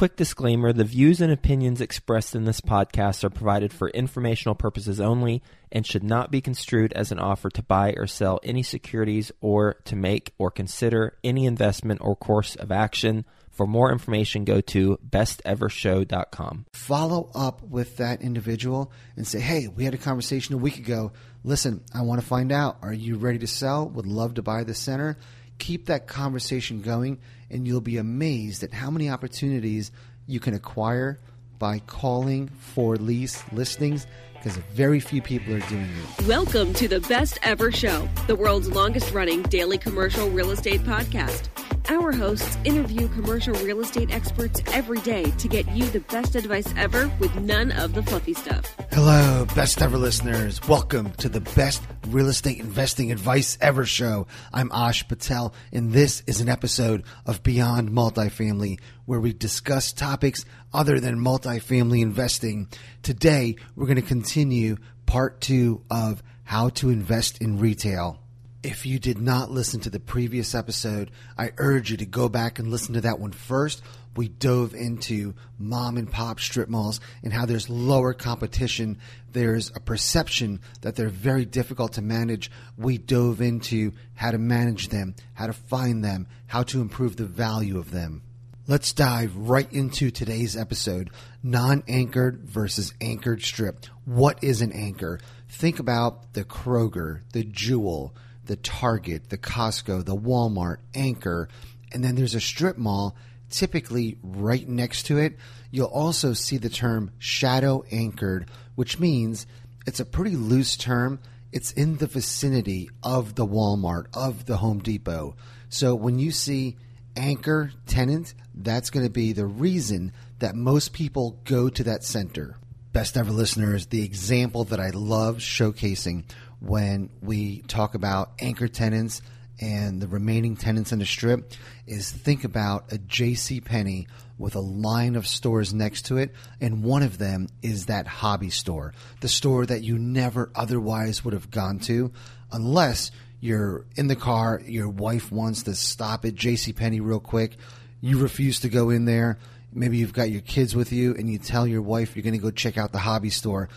[0.00, 4.98] Quick disclaimer the views and opinions expressed in this podcast are provided for informational purposes
[4.98, 9.30] only and should not be construed as an offer to buy or sell any securities
[9.42, 13.26] or to make or consider any investment or course of action.
[13.50, 16.64] For more information, go to bestevershow.com.
[16.72, 21.12] Follow up with that individual and say, hey, we had a conversation a week ago.
[21.44, 22.78] Listen, I want to find out.
[22.80, 23.86] Are you ready to sell?
[23.86, 25.18] Would love to buy the center.
[25.60, 27.18] Keep that conversation going,
[27.50, 29.92] and you'll be amazed at how many opportunities
[30.26, 31.20] you can acquire
[31.58, 35.84] by calling for lease listings because very few people are doing
[36.18, 36.26] it.
[36.26, 41.50] Welcome to the Best Ever Show, the world's longest running daily commercial real estate podcast.
[41.88, 46.72] Our hosts interview commercial real estate experts every day to get you the best advice
[46.76, 48.72] ever with none of the fluffy stuff.
[48.92, 50.60] Hello, best ever listeners.
[50.68, 54.26] Welcome to the best real estate investing advice ever show.
[54.52, 60.44] I'm Ash Patel, and this is an episode of Beyond Multifamily where we discuss topics
[60.72, 62.68] other than multifamily investing.
[63.02, 68.19] Today, we're going to continue part two of how to invest in retail.
[68.62, 72.58] If you did not listen to the previous episode, I urge you to go back
[72.58, 73.80] and listen to that one first.
[74.14, 78.98] We dove into mom and pop strip malls and how there's lower competition.
[79.32, 82.50] There's a perception that they're very difficult to manage.
[82.76, 87.24] We dove into how to manage them, how to find them, how to improve the
[87.24, 88.20] value of them.
[88.66, 91.08] Let's dive right into today's episode
[91.42, 93.86] non anchored versus anchored strip.
[94.04, 95.18] What is an anchor?
[95.48, 98.14] Think about the Kroger, the Jewel,
[98.50, 101.48] the Target, the Costco, the Walmart, Anchor,
[101.92, 103.14] and then there's a strip mall
[103.48, 105.36] typically right next to it.
[105.70, 109.46] You'll also see the term shadow anchored, which means
[109.86, 111.20] it's a pretty loose term.
[111.52, 115.36] It's in the vicinity of the Walmart, of the Home Depot.
[115.68, 116.76] So when you see
[117.16, 122.56] anchor tenant, that's going to be the reason that most people go to that center.
[122.92, 126.24] Best ever listeners, the example that I love showcasing
[126.60, 129.22] when we talk about anchor tenants
[129.60, 131.52] and the remaining tenants in the strip
[131.86, 133.60] is think about a J.C.
[133.60, 134.06] Penney
[134.38, 138.48] with a line of stores next to it, and one of them is that hobby
[138.48, 142.10] store, the store that you never otherwise would have gone to
[142.52, 146.72] unless you're in the car, your wife wants to stop at J.C.
[146.72, 147.56] Penney real quick,
[148.00, 149.38] you refuse to go in there.
[149.72, 152.38] Maybe you've got your kids with you, and you tell your wife you're going to
[152.38, 153.68] go check out the hobby store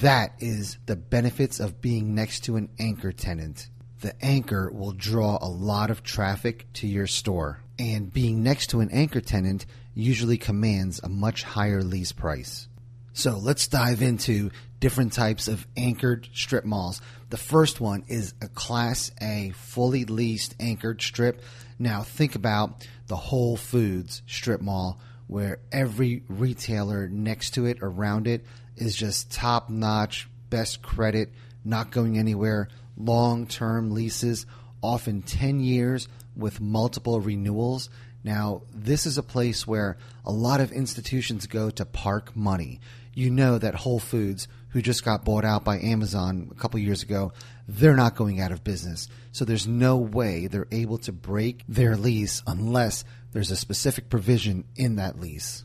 [0.00, 3.68] that is the benefits of being next to an anchor tenant.
[4.00, 8.80] The anchor will draw a lot of traffic to your store, and being next to
[8.80, 12.68] an anchor tenant usually commands a much higher lease price.
[13.12, 17.02] So let's dive into different types of anchored strip malls.
[17.28, 21.42] The first one is a Class A fully leased anchored strip.
[21.78, 28.26] Now think about the Whole Foods strip mall where every retailer next to it, around
[28.26, 28.44] it,
[28.82, 31.30] is just top notch, best credit,
[31.64, 34.44] not going anywhere, long term leases,
[34.82, 37.88] often 10 years with multiple renewals.
[38.24, 42.80] Now, this is a place where a lot of institutions go to park money.
[43.14, 47.02] You know that Whole Foods, who just got bought out by Amazon a couple years
[47.02, 47.32] ago,
[47.68, 49.08] they're not going out of business.
[49.32, 54.64] So there's no way they're able to break their lease unless there's a specific provision
[54.76, 55.64] in that lease.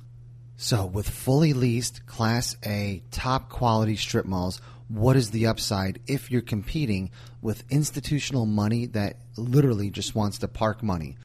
[0.60, 6.32] So, with fully leased Class A top quality strip malls, what is the upside if
[6.32, 7.12] you're competing
[7.44, 11.16] with institutional money that literally just wants to park money?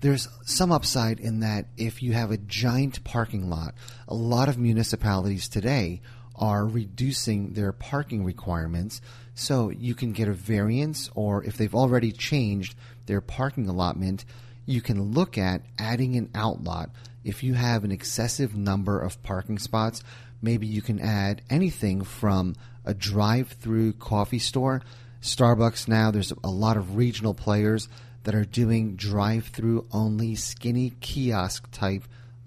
[0.00, 3.74] There's some upside in that if you have a giant parking lot,
[4.06, 6.02] a lot of municipalities today
[6.36, 9.00] are reducing their parking requirements
[9.34, 12.74] so you can get a variance, or if they've already changed
[13.06, 14.26] their parking allotment,
[14.66, 16.90] you can look at adding an outlot
[17.28, 20.02] if you have an excessive number of parking spots,
[20.40, 22.56] maybe you can add anything from
[22.86, 24.80] a drive through coffee store.
[25.20, 27.86] Starbucks now, there's a lot of regional players
[28.24, 32.04] that are doing drive through only skinny kiosk type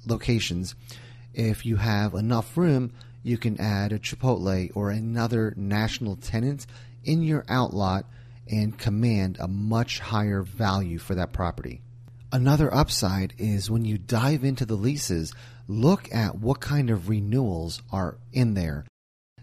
[0.08, 0.74] locations.
[1.36, 2.92] If you have enough room,
[3.22, 6.66] you can add a Chipotle or another national tenant
[7.04, 8.06] in your outlot
[8.50, 11.82] and command a much higher value for that property.
[12.34, 15.34] Another upside is when you dive into the leases,
[15.68, 18.86] look at what kind of renewals are in there.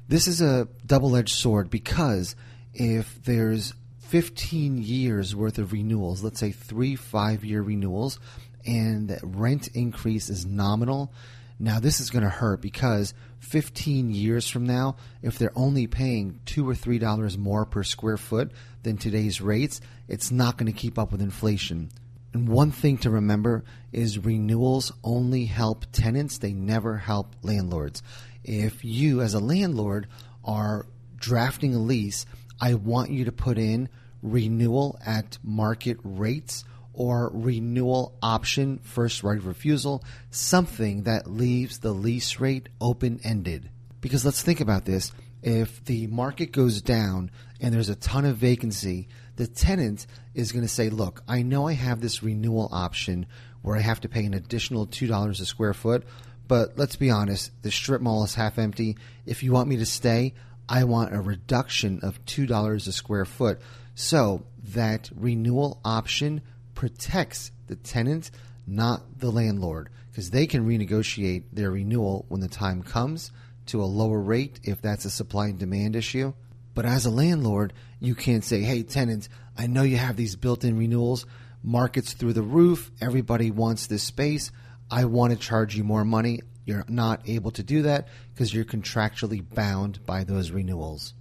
[0.08, 2.34] This is a double edged sword because
[2.72, 3.74] if there's
[4.08, 8.18] 15 years worth of renewals, let's say three five year renewals,
[8.64, 11.12] and the rent increase is nominal,
[11.58, 16.40] now this is going to hurt because 15 years from now, if they're only paying
[16.46, 18.50] two or three dollars more per square foot
[18.82, 21.90] than today's rates, it's not going to keep up with inflation
[22.38, 28.00] And one thing to remember is renewals only help tenants, they never help landlords.
[28.44, 30.06] If you, as a landlord,
[30.44, 30.86] are
[31.16, 32.26] drafting a lease,
[32.60, 33.88] I want you to put in
[34.22, 36.62] renewal at market rates
[36.92, 43.68] or renewal option, first right of refusal, something that leaves the lease rate open ended.
[44.00, 45.10] Because let's think about this.
[45.42, 49.08] If the market goes down and there's a ton of vacancy,
[49.38, 50.04] the tenant
[50.34, 53.26] is going to say, Look, I know I have this renewal option
[53.62, 56.04] where I have to pay an additional $2 a square foot,
[56.48, 58.96] but let's be honest, the strip mall is half empty.
[59.26, 60.34] If you want me to stay,
[60.68, 63.60] I want a reduction of $2 a square foot.
[63.94, 64.44] So
[64.74, 66.42] that renewal option
[66.74, 68.32] protects the tenant,
[68.66, 73.30] not the landlord, because they can renegotiate their renewal when the time comes
[73.66, 76.32] to a lower rate if that's a supply and demand issue.
[76.78, 80.62] But as a landlord, you can't say, hey, tenants, I know you have these built
[80.62, 81.26] in renewals,
[81.60, 84.52] markets through the roof, everybody wants this space.
[84.88, 86.38] I want to charge you more money.
[86.66, 91.14] You're not able to do that because you're contractually bound by those renewals.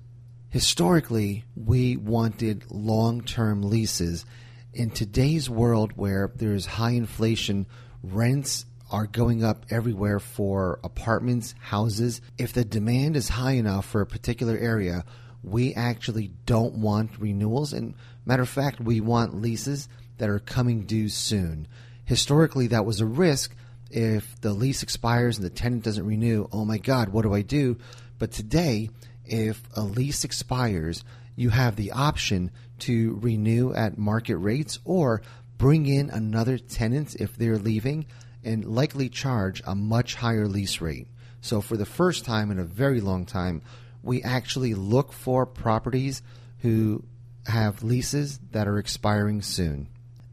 [0.49, 4.27] Historically, we wanted long term leases
[4.75, 7.65] in today's world where there's high inflation,
[8.03, 12.21] rents are going up everywhere for apartments, houses.
[12.37, 15.03] If the demand is high enough for a particular area,
[15.43, 17.73] we actually don't want renewals.
[17.73, 17.93] And
[18.25, 19.87] matter of fact, we want leases
[20.17, 21.67] that are coming due soon.
[22.05, 23.55] Historically, that was a risk.
[23.89, 27.41] If the lease expires and the tenant doesn't renew, oh my God, what do I
[27.41, 27.77] do?
[28.19, 28.89] But today,
[29.25, 31.03] if a lease expires,
[31.35, 35.21] you have the option to renew at market rates or
[35.57, 38.05] bring in another tenant if they're leaving
[38.43, 41.07] and likely charge a much higher lease rate.
[41.41, 43.61] So, for the first time in a very long time,
[44.03, 46.21] we actually look for properties
[46.59, 47.03] who
[47.45, 49.87] have leases that are expiring soon.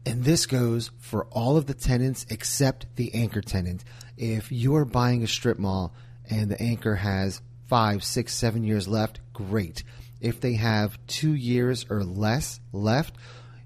[0.05, 3.83] And this goes for all of the tenants except the anchor tenant.
[4.17, 5.93] If you are buying a strip mall
[6.29, 9.83] and the anchor has five, six, seven years left, great.
[10.21, 13.15] If they have two years or less left,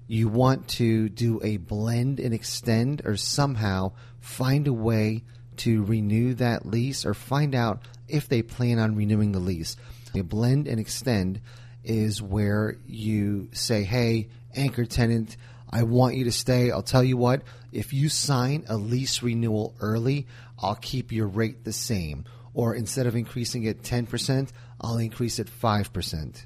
[0.06, 5.22] you want to do a blend and extend or somehow find a way
[5.58, 9.76] to renew that lease or find out if they plan on renewing the lease.
[10.14, 11.40] A blend and extend
[11.84, 15.36] is where you say, hey, anchor tenant,
[15.70, 16.70] I want you to stay.
[16.70, 17.42] I'll tell you what,
[17.72, 20.26] if you sign a lease renewal early,
[20.58, 22.24] I'll keep your rate the same
[22.54, 26.44] or instead of increasing it 10%, I'll increase it 5%.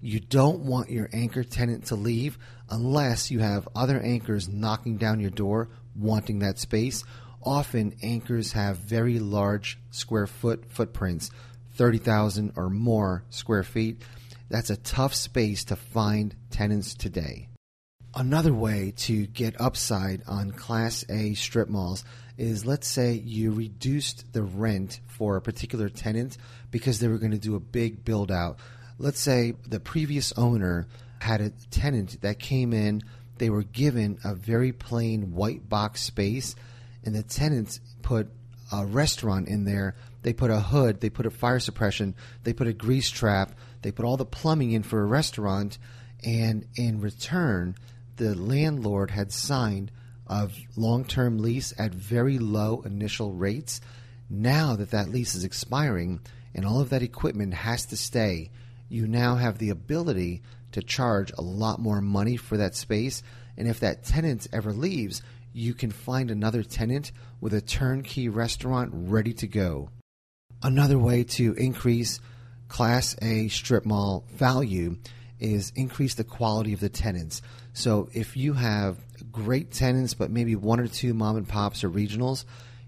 [0.00, 2.38] You don't want your anchor tenant to leave
[2.70, 7.04] unless you have other anchors knocking down your door wanting that space.
[7.42, 11.30] Often, anchors have very large square foot footprints,
[11.74, 14.02] 30,000 or more square feet.
[14.48, 17.48] That's a tough space to find tenants today.
[18.14, 22.04] Another way to get upside on Class A strip malls
[22.36, 26.36] is let's say you reduced the rent for a particular tenant
[26.70, 28.58] because they were going to do a big build out.
[28.98, 30.86] Let's say the previous owner
[31.20, 33.02] had a tenant that came in,
[33.38, 36.54] they were given a very plain white box space,
[37.04, 38.28] and the tenants put
[38.72, 39.96] a restaurant in there.
[40.22, 42.14] They put a hood, they put a fire suppression,
[42.44, 43.52] they put a grease trap,
[43.82, 45.78] they put all the plumbing in for a restaurant,
[46.24, 47.74] and in return,
[48.16, 49.90] the landlord had signed
[50.28, 53.80] a long term lease at very low initial rates.
[54.30, 56.20] Now that that lease is expiring
[56.54, 58.50] and all of that equipment has to stay,
[58.88, 63.22] you now have the ability to charge a lot more money for that space.
[63.56, 68.90] And if that tenant ever leaves, you can find another tenant with a turnkey restaurant
[68.92, 69.90] ready to go.
[70.62, 72.20] Another way to increase
[72.68, 74.96] Class A strip mall value
[75.38, 77.42] is increase the quality of the tenants.
[77.72, 78.98] So if you have
[79.30, 82.44] great tenants, but maybe one or two mom and pops or regionals,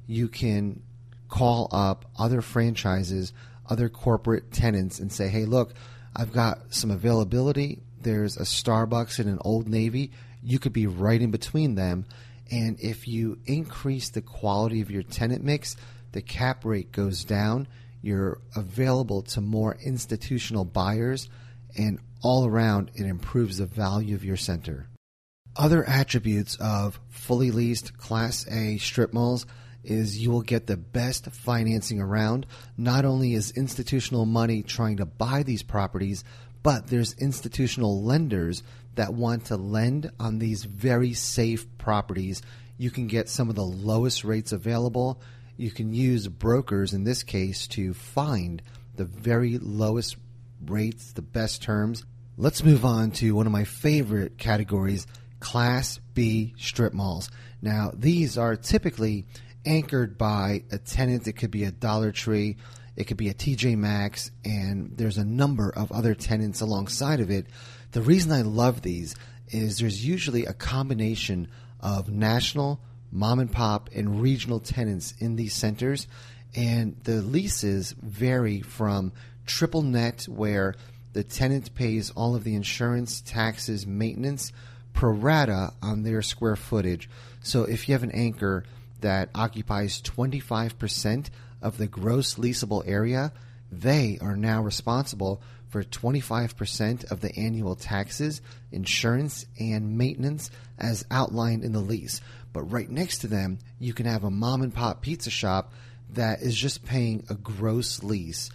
[0.07, 0.83] you can
[1.29, 3.33] call up other franchises,
[3.69, 5.75] other corporate tenants, and say, hey, look,
[6.15, 7.83] I've got some availability.
[8.01, 10.13] There's a Starbucks and an Old Navy.
[10.43, 12.07] You could be right in between them.
[12.51, 15.77] And if you increase the quality of your tenant mix,
[16.13, 17.69] the cap rate goes down.
[18.03, 21.29] You're available to more institutional buyers
[21.77, 24.89] and all around it improves the value of your center.
[25.57, 29.47] Other attributes of fully leased Class A strip malls
[29.85, 32.47] is you will get the best financing around.
[32.77, 36.25] Not only is institutional money trying to buy these properties,
[36.63, 38.63] but there's institutional lenders
[38.95, 42.43] that want to lend on these very safe properties.
[42.79, 45.21] You can get some of the lowest rates available.
[45.57, 48.63] You can use brokers in this case to find
[48.97, 50.17] the very lowest
[50.65, 52.05] rates, the best terms.
[52.37, 55.07] Let's move on to one of my favorite categories
[55.41, 57.31] Class B strip malls.
[57.61, 59.27] Now, these are typically
[59.67, 61.29] anchored by a tenant.
[61.29, 62.57] It could be a Dollar Tree,
[62.97, 67.31] it could be a TJ Maxx, and there's a number of other tenants alongside of
[67.31, 67.47] it.
[67.93, 69.15] The reason I love these
[69.49, 71.49] is there's usually a combination
[71.81, 76.07] of national, mom and pop, and regional tenants in these centers,
[76.55, 79.13] and the leases vary from
[79.47, 80.75] triple net, where
[81.13, 84.53] the tenant pays all of the insurance, taxes, maintenance
[84.93, 87.09] pro rata on their square footage.
[87.41, 88.65] So if you have an anchor
[89.01, 91.29] that occupies 25%
[91.65, 93.33] of the gross leasable area,
[93.73, 98.41] they are now responsible for 25% of the annual taxes,
[98.71, 102.21] insurance, and maintenance as outlined in the lease.
[102.53, 105.73] But right next to them, you can have a mom and pop pizza shop
[106.11, 108.51] that is just paying a gross lease.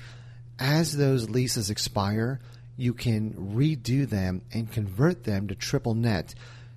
[0.57, 2.39] As those leases expire,
[2.77, 6.33] you can redo them and convert them to triple net.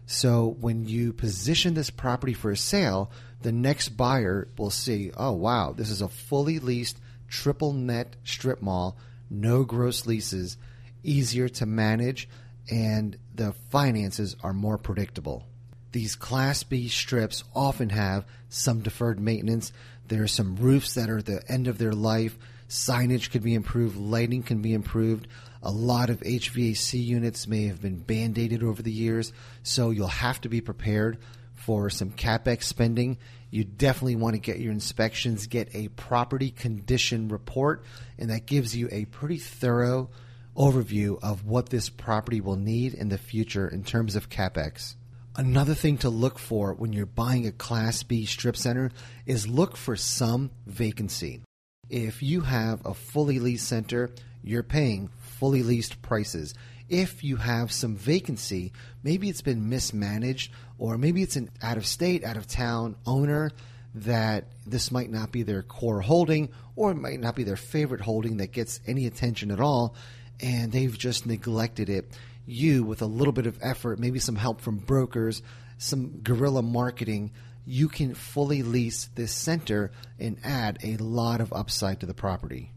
[0.06, 3.12] So when you position this property for a sale,
[3.42, 8.60] the next buyer will see, oh, wow, this is a fully leased triple net strip
[8.62, 8.96] mall,
[9.30, 10.56] no gross leases,
[11.02, 12.28] easier to manage,
[12.70, 15.46] and the finances are more predictable.
[15.92, 19.72] These Class B strips often have some deferred maintenance.
[20.08, 22.38] There are some roofs that are at the end of their life.
[22.68, 25.28] Signage could be improved, lighting can be improved.
[25.62, 29.32] A lot of HVAC units may have been band aided over the years,
[29.62, 31.18] so you'll have to be prepared
[31.64, 33.18] for some capex spending.
[33.50, 37.84] You definitely want to get your inspections, get a property condition report,
[38.18, 40.10] and that gives you a pretty thorough
[40.56, 44.96] overview of what this property will need in the future in terms of capex.
[45.34, 48.90] Another thing to look for when you're buying a Class B strip center
[49.24, 51.40] is look for some vacancy.
[51.88, 54.10] If you have a fully leased center,
[54.42, 56.54] you're paying fully leased prices.
[56.88, 61.86] If you have some vacancy, maybe it's been mismanaged, or maybe it's an out of
[61.86, 63.52] state, out of town owner
[63.94, 68.00] that this might not be their core holding, or it might not be their favorite
[68.00, 69.94] holding that gets any attention at all,
[70.40, 72.10] and they've just neglected it
[72.46, 75.40] you, with a little bit of effort, maybe some help from brokers,
[75.78, 77.30] some guerrilla marketing,
[77.64, 82.71] you can fully lease this center and add a lot of upside to the property.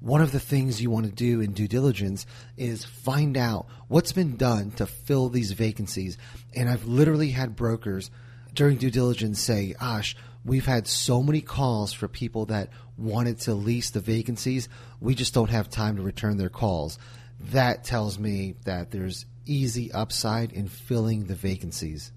[0.00, 2.26] One of the things you want to do in due diligence
[2.56, 6.16] is find out what's been done to fill these vacancies.
[6.54, 8.10] And I've literally had brokers
[8.54, 13.54] during due diligence say, Ash, we've had so many calls for people that wanted to
[13.54, 14.68] lease the vacancies.
[15.00, 16.98] We just don't have time to return their calls
[17.40, 22.12] that tells me that there's easy upside in filling the vacancies.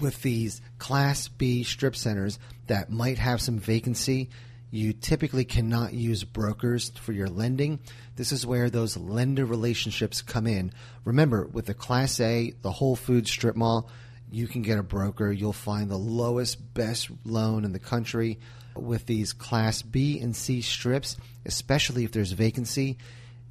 [0.00, 4.30] With these Class B strip centers that might have some vacancy,
[4.72, 7.78] you typically cannot use brokers for your lending.
[8.16, 10.72] This is where those lender relationships come in.
[11.04, 13.90] Remember, with the Class A, the Whole Foods strip mall,
[14.30, 15.30] you can get a broker.
[15.30, 18.38] You'll find the lowest, best loan in the country.
[18.74, 22.96] With these Class B and C strips, especially if there's vacancy,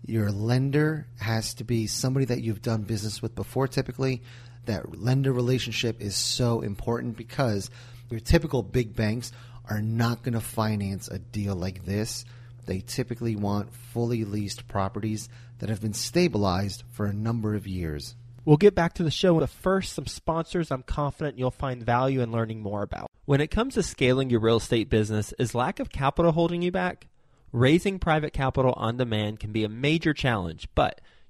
[0.04, 4.24] your lender has to be somebody that you've done business with before, typically.
[4.66, 7.70] That lender relationship is so important because
[8.10, 9.32] your typical big banks
[9.72, 12.26] are not going to finance a deal like this.
[12.66, 18.16] They typically want fully leased properties that have been stabilized for a number of years.
[18.44, 22.22] We'll get back to the show, but first, some sponsors I'm confident you'll find value
[22.22, 23.08] in learning more about.
[23.24, 26.72] When it comes to scaling your real estate business, is lack of capital holding you
[26.72, 27.08] back?
[27.54, 31.00] Raising private capital on demand can be a major challenge, but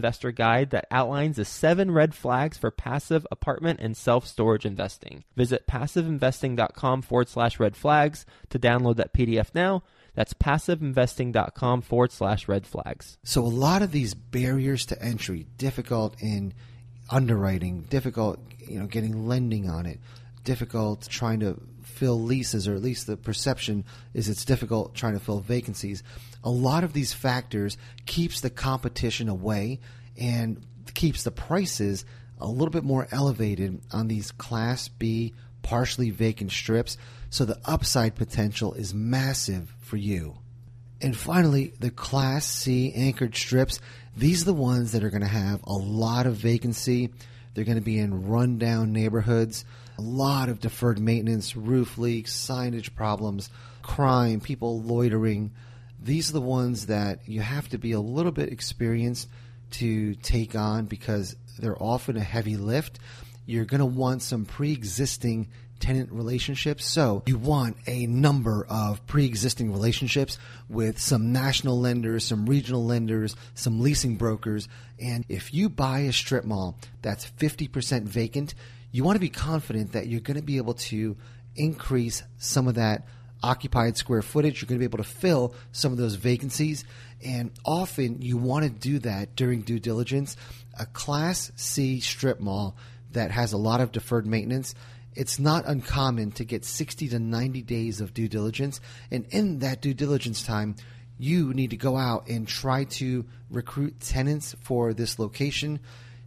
[0.00, 5.24] investor guide that outlines the seven red flags for passive apartment and self storage investing.
[5.36, 9.82] Visit passiveinvesting.com forward slash red flags to download that PDF now.
[10.14, 13.18] That's passiveinvesting.com forward slash red flags.
[13.22, 16.54] So a lot of these barriers to entry, difficult in
[17.10, 20.00] underwriting, difficult, you know, getting lending on it,
[20.44, 25.20] difficult trying to fill leases, or at least the perception is it's difficult trying to
[25.20, 26.02] fill vacancies.
[26.42, 29.80] A lot of these factors keeps the competition away
[30.18, 32.04] and keeps the prices
[32.40, 36.96] a little bit more elevated on these Class B partially vacant strips.
[37.28, 40.38] So the upside potential is massive for you.
[41.00, 43.80] And finally, the Class C anchored strips.
[44.16, 47.10] These are the ones that are going to have a lot of vacancy.
[47.54, 49.64] They're going to be in rundown neighborhoods,
[49.98, 53.50] a lot of deferred maintenance, roof leaks, signage problems,
[53.82, 55.52] crime, people loitering.
[56.02, 59.28] These are the ones that you have to be a little bit experienced
[59.72, 62.98] to take on because they're often a heavy lift.
[63.46, 65.48] You're going to want some pre existing
[65.80, 66.84] tenant relationships.
[66.84, 70.38] So you want a number of pre-existing relationships
[70.68, 74.68] with some national lenders, some regional lenders, some leasing brokers.
[75.00, 78.54] And if you buy a strip mall that's 50% vacant,
[78.92, 81.16] you want to be confident that you're going to be able to
[81.56, 83.06] increase some of that
[83.42, 84.60] occupied square footage.
[84.60, 86.84] You're going to be able to fill some of those vacancies.
[87.24, 90.36] And often you want to do that during due diligence.
[90.78, 92.76] A Class C strip mall
[93.12, 94.74] that has a lot of deferred maintenance
[95.14, 98.80] it's not uncommon to get 60 to 90 days of due diligence.
[99.10, 100.76] And in that due diligence time,
[101.18, 105.80] you need to go out and try to recruit tenants for this location.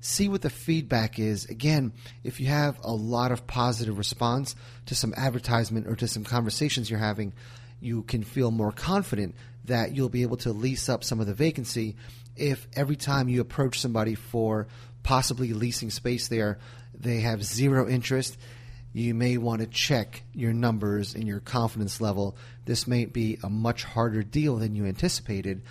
[0.03, 1.45] See what the feedback is.
[1.45, 1.93] Again,
[2.25, 4.53] if you have a lot of positive response
[4.88, 7.31] to some advertisement or to some conversations you're having,
[7.79, 9.33] you can feel more confident
[9.65, 11.95] that you'll be able to lease up some of the vacancy
[12.36, 14.67] if every time you approach somebody for
[15.03, 16.60] possibly leasing space there,
[16.93, 18.38] they have zero interest
[18.95, 22.37] you may want to check your numbers and your confidence level.
[22.66, 25.63] This may be a much harder deal than you anticipated.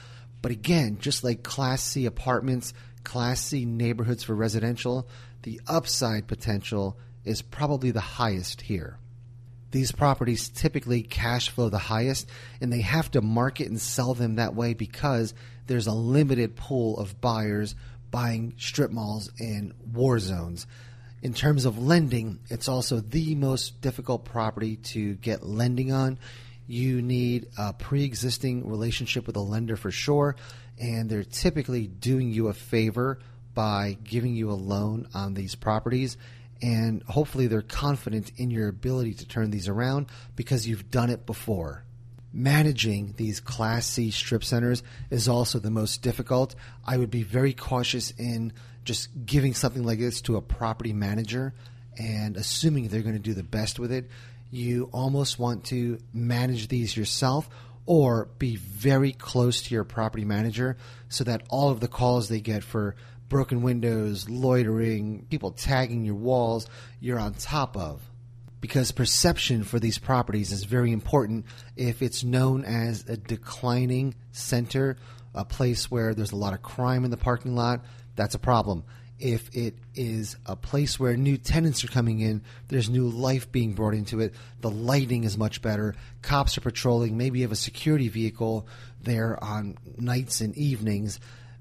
[0.42, 5.08] But again, just like Class C apartments, Class C neighborhoods for residential,
[5.42, 8.98] the upside potential is probably the highest here.
[9.70, 12.28] These properties typically cash flow the highest,
[12.60, 15.32] and they have to market and sell them that way because
[15.66, 17.74] there's a limited pool of buyers
[18.10, 20.66] buying strip malls in war zones
[21.22, 26.18] in terms of lending, it's also the most difficult property to get lending on.
[26.66, 30.36] You need a pre existing relationship with a lender for sure,
[30.78, 33.18] and they're typically doing you a favor
[33.54, 36.16] by giving you a loan on these properties.
[36.62, 41.26] And hopefully, they're confident in your ability to turn these around because you've done it
[41.26, 41.84] before.
[42.32, 46.54] Managing these Class C strip centers is also the most difficult.
[46.86, 48.52] I would be very cautious in
[48.84, 51.52] just giving something like this to a property manager
[51.98, 54.08] and assuming they're going to do the best with it.
[54.52, 57.48] You almost want to manage these yourself
[57.86, 60.76] or be very close to your property manager
[61.08, 62.94] so that all of the calls they get for
[63.30, 66.68] broken windows, loitering, people tagging your walls,
[67.00, 68.02] you're on top of.
[68.60, 74.98] Because perception for these properties is very important if it's known as a declining center,
[75.34, 77.86] a place where there's a lot of crime in the parking lot,
[78.16, 78.84] that's a problem.
[79.22, 83.72] If it is a place where new tenants are coming in, there's new life being
[83.72, 87.56] brought into it, the lighting is much better, cops are patrolling, maybe you have a
[87.56, 88.66] security vehicle
[89.00, 91.20] there on nights and evenings,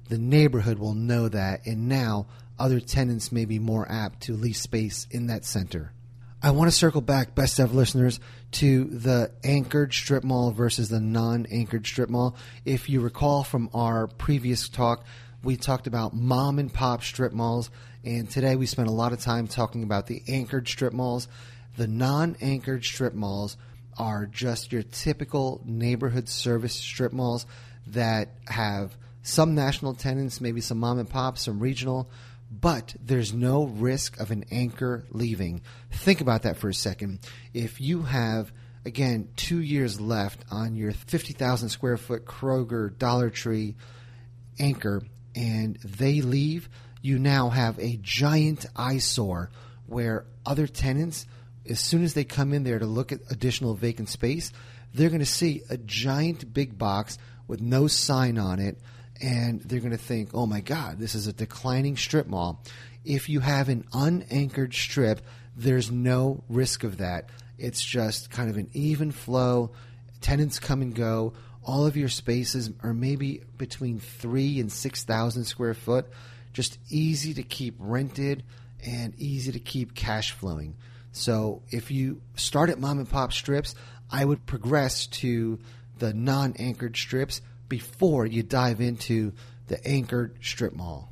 [0.10, 2.26] the neighborhood will know that, and now
[2.58, 5.94] other tenants may be more apt to lease space in that center.
[6.42, 8.20] I want to circle back, best ever listeners,
[8.54, 12.36] to the anchored strip mall versus the non anchored strip mall.
[12.66, 15.06] If you recall from our previous talk,
[15.44, 17.70] we talked about mom and pop strip malls,
[18.04, 21.28] and today we spent a lot of time talking about the anchored strip malls.
[21.78, 23.58] The non anchored strip malls
[23.98, 27.46] are just your typical neighborhood service strip malls
[27.88, 32.10] that have some national tenants, maybe some mom and pop, some regional,
[32.52, 35.62] but there's no risk of an anchor leaving.
[35.92, 37.20] Think about that for a second.
[37.54, 38.52] If you have,
[38.86, 43.76] again, two years left on your 50,000 square foot Kroger Dollar Tree
[44.60, 45.02] anchor,
[45.36, 46.70] and they leave,
[47.02, 49.50] you now have a giant eyesore
[49.88, 51.26] where other tenants,
[51.70, 54.52] as soon as they come in there to look at additional vacant space,
[54.94, 57.18] they're going to see a giant big box
[57.48, 58.78] with no sign on it,
[59.22, 62.64] and they're going to think, oh my God, this is a declining strip mall.
[63.04, 65.22] If you have an unanchored strip,
[65.56, 67.30] there's no risk of that.
[67.58, 69.72] It's just kind of an even flow.
[70.22, 71.34] Tenants come and go.
[71.64, 76.08] All of your spaces are maybe between three and 6,000 square foot.
[76.54, 78.44] Just easy to keep rented
[78.86, 80.76] and easy to keep cash flowing.
[81.12, 83.76] So if you start at mom and pop strips,
[84.10, 85.60] I would progress to
[86.00, 89.34] the non anchored strips before you dive into
[89.68, 91.12] the anchored strip mall.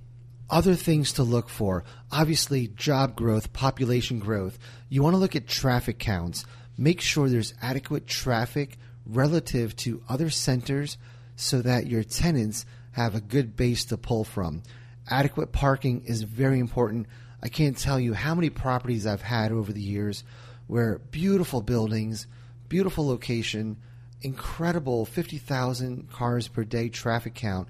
[0.50, 4.58] Other things to look for obviously, job growth, population growth.
[4.90, 6.44] You want to look at traffic counts.
[6.78, 8.78] Make sure there's adequate traffic
[9.10, 10.98] relative to other centers
[11.36, 14.62] so that your tenants have a good base to pull from.
[15.10, 17.08] Adequate parking is very important.
[17.41, 20.24] I can't tell you how many properties I've had over the years
[20.67, 22.28] where beautiful buildings,
[22.67, 23.78] beautiful location,
[24.22, 27.69] incredible 50,000 cars per day traffic count,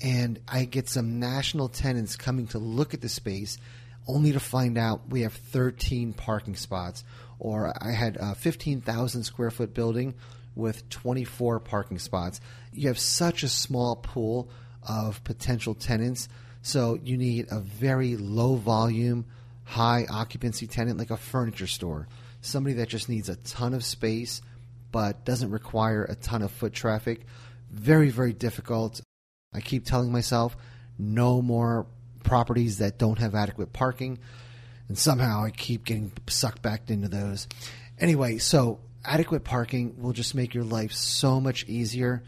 [0.00, 3.58] and I get some national tenants coming to look at the space
[4.06, 7.04] only to find out we have 13 parking spots.
[7.38, 10.14] Or I had a 15,000 square foot building
[10.58, 12.40] with 24 parking spots.
[12.72, 14.50] You have such a small pool
[14.82, 16.28] of potential tenants,
[16.60, 19.24] so you need a very low volume,
[19.64, 22.08] high occupancy tenant like a furniture store.
[22.40, 24.42] Somebody that just needs a ton of space
[24.90, 27.20] but doesn't require a ton of foot traffic.
[27.70, 29.00] Very, very difficult.
[29.52, 30.56] I keep telling myself
[30.98, 31.86] no more
[32.24, 34.18] properties that don't have adequate parking.
[34.88, 37.46] And somehow I keep getting sucked back into those.
[37.98, 42.22] Anyway, so adequate parking will just make your life so much easier.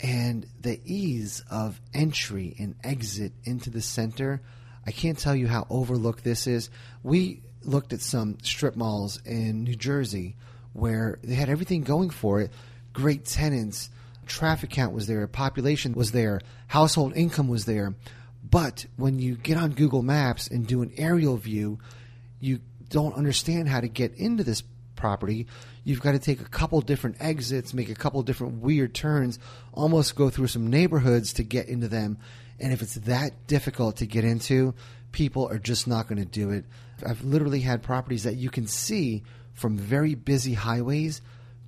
[0.00, 4.42] And the ease of entry and exit into the center,
[4.86, 6.70] I can't tell you how overlooked this is.
[7.02, 10.36] We looked at some strip malls in New Jersey
[10.72, 12.50] where they had everything going for it
[12.96, 13.90] great tenants,
[14.26, 17.94] traffic count was there, population was there, household income was there.
[18.42, 21.78] But when you get on Google Maps and do an aerial view,
[22.40, 24.62] you don't understand how to get into this
[24.96, 25.46] property.
[25.84, 29.38] You've got to take a couple different exits, make a couple different weird turns,
[29.72, 32.18] almost go through some neighborhoods to get into them.
[32.58, 34.74] And if it's that difficult to get into,
[35.12, 36.64] people are just not going to do it.
[37.06, 39.22] I've literally had properties that you can see
[39.54, 41.20] from very busy highways,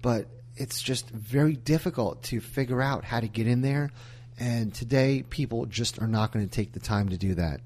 [0.02, 3.90] but it's just very difficult to figure out how to get in there.
[4.38, 7.60] And today, people just are not going to take the time to do that.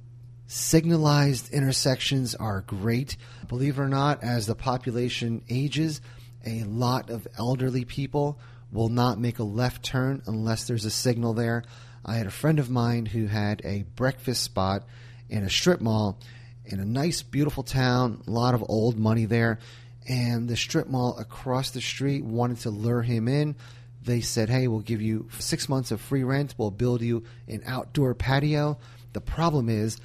[0.54, 3.16] Signalized intersections are great.
[3.48, 6.02] Believe it or not, as the population ages,
[6.44, 8.38] a lot of elderly people
[8.70, 11.64] will not make a left turn unless there's a signal there.
[12.04, 14.84] I had a friend of mine who had a breakfast spot
[15.30, 16.18] in a strip mall
[16.66, 19.58] in a nice, beautiful town, a lot of old money there
[20.06, 23.56] and the strip mall across the street wanted to lure him in.
[24.04, 26.56] They said, "Hey, we'll give you six months of free rent.
[26.58, 28.76] We'll build you an outdoor patio."
[29.14, 29.96] The problem is,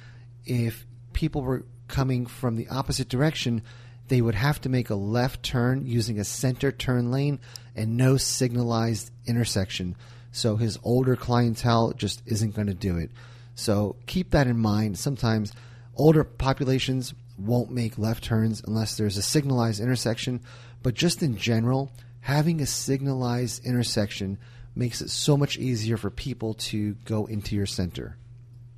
[0.48, 3.62] if people were coming from the opposite direction,
[4.08, 7.38] they would have to make a left turn using a center turn lane
[7.76, 9.94] and no signalized intersection.
[10.32, 13.10] So his older clientele just isn't going to do it.
[13.54, 14.98] So keep that in mind.
[14.98, 15.52] Sometimes
[15.96, 20.40] older populations won't make left turns unless there's a signalized intersection.
[20.82, 24.38] But just in general, having a signalized intersection
[24.74, 28.16] makes it so much easier for people to go into your center.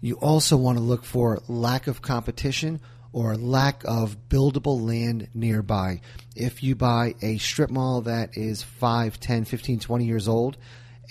[0.01, 2.81] You also want to look for lack of competition
[3.13, 6.01] or lack of buildable land nearby.
[6.37, 10.57] If you buy a strip mall that is 5, 10, 15, 20 years old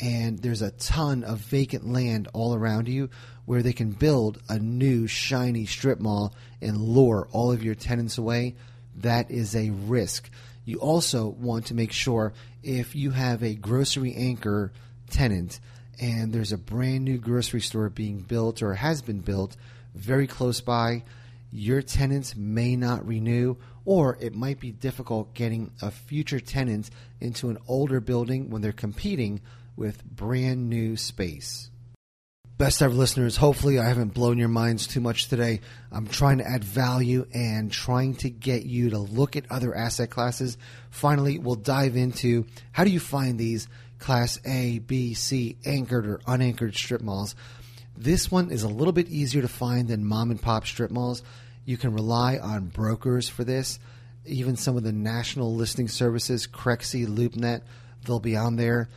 [0.02, 3.10] and there's a ton of vacant land all around you,
[3.45, 8.17] where they can build a new shiny strip mall and lure all of your tenants
[8.17, 8.56] away,
[8.97, 10.30] that is a risk.
[10.65, 14.71] You also want to make sure if you have a grocery anchor
[15.10, 15.60] tenant
[15.99, 19.55] and there's a brand new grocery store being built or has been built
[19.93, 21.03] very close by,
[21.51, 27.49] your tenants may not renew, or it might be difficult getting a future tenant into
[27.49, 29.41] an older building when they're competing
[29.75, 31.69] with brand new space.
[32.57, 35.62] Best ever listeners, hopefully I haven't blown your minds too much today.
[35.93, 40.09] I'm trying to add value and trying to get you to look at other asset
[40.09, 40.57] classes.
[40.89, 46.21] Finally, we'll dive into how do you find these class A, B, C anchored or
[46.25, 47.35] unanchored strip malls.
[47.97, 51.21] This one is a little bit easier to find than mom and pop strip malls.
[51.65, 53.77] You can rely on brokers for this.
[54.25, 57.62] Even some of the national listing services, Crexi, LoopNet,
[58.05, 58.89] they'll be on there.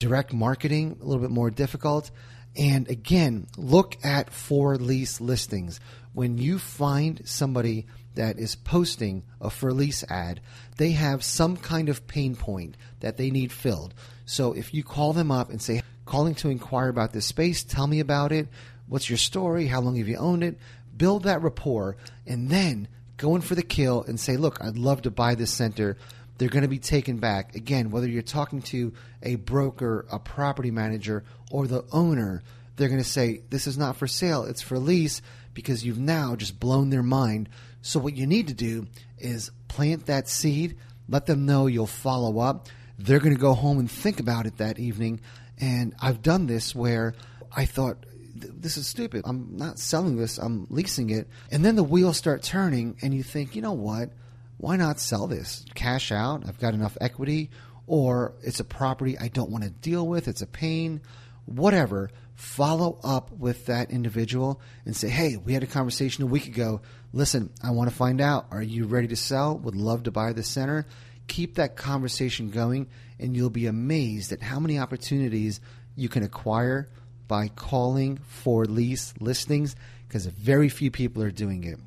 [0.00, 2.10] Direct marketing, a little bit more difficult
[2.56, 5.78] And again, look at for lease listings.
[6.12, 7.86] When you find somebody
[8.18, 10.40] that is posting a for lease ad,
[10.76, 13.94] they have some kind of pain point that they need filled.
[14.26, 17.86] So if you call them up and say, calling to inquire about this space, tell
[17.86, 18.48] me about it,
[18.88, 20.58] what's your story, how long have you owned it,
[20.96, 25.02] build that rapport, and then go in for the kill and say, look, I'd love
[25.02, 25.96] to buy this center.
[26.38, 27.54] They're going to be taken back.
[27.54, 32.42] Again, whether you're talking to a broker, a property manager, or the owner,
[32.76, 35.22] they're going to say, this is not for sale, it's for lease
[35.54, 37.48] because you've now just blown their mind.
[37.88, 40.76] So, what you need to do is plant that seed,
[41.08, 42.68] let them know you'll follow up.
[42.98, 45.20] They're going to go home and think about it that evening.
[45.58, 47.14] And I've done this where
[47.50, 49.22] I thought, this is stupid.
[49.24, 51.28] I'm not selling this, I'm leasing it.
[51.50, 54.10] And then the wheels start turning, and you think, you know what?
[54.58, 55.64] Why not sell this?
[55.74, 57.48] Cash out, I've got enough equity,
[57.86, 61.00] or it's a property I don't want to deal with, it's a pain,
[61.46, 62.10] whatever.
[62.34, 66.82] Follow up with that individual and say, hey, we had a conversation a week ago.
[67.12, 68.46] Listen, I want to find out.
[68.50, 69.56] Are you ready to sell?
[69.58, 70.86] Would love to buy the center.
[71.26, 75.60] Keep that conversation going, and you'll be amazed at how many opportunities
[75.96, 76.88] you can acquire
[77.26, 81.78] by calling for lease listings because very few people are doing it.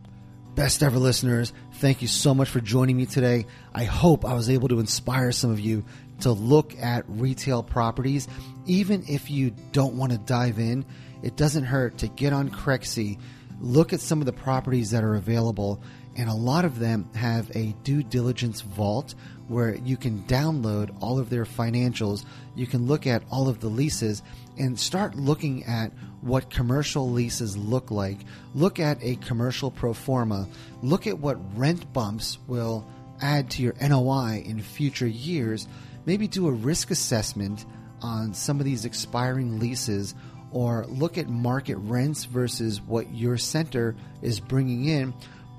[0.53, 3.45] Best ever listeners, thank you so much for joining me today.
[3.73, 5.85] I hope I was able to inspire some of you
[6.19, 8.27] to look at retail properties.
[8.65, 10.85] Even if you don't want to dive in,
[11.23, 13.17] it doesn't hurt to get on Crexi,
[13.61, 15.81] look at some of the properties that are available,
[16.15, 19.15] and a lot of them have a due diligence vault
[19.47, 22.25] where you can download all of their financials.
[22.55, 24.23] You can look at all of the leases
[24.57, 28.19] and start looking at what commercial leases look like.
[28.53, 30.47] Look at a commercial pro forma.
[30.81, 32.85] Look at what rent bumps will
[33.21, 35.67] add to your NOI in future years.
[36.05, 37.65] Maybe do a risk assessment
[38.01, 40.15] on some of these expiring leases
[40.51, 45.13] or look at market rents versus what your center is bringing in.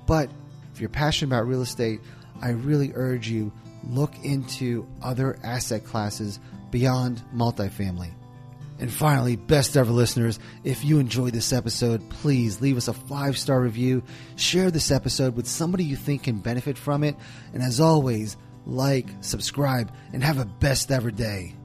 [0.05, 0.29] But
[0.73, 1.99] if you're passionate about real estate,
[2.41, 3.51] I really urge you
[3.89, 6.39] look into other asset classes
[6.71, 8.11] beyond multifamily.
[8.79, 13.37] And finally, best ever listeners, if you enjoyed this episode, please leave us a five
[13.37, 14.03] star review.
[14.35, 17.15] Share this episode with somebody you think can benefit from it.
[17.53, 21.55] And as always, like, subscribe, and have a best ever day.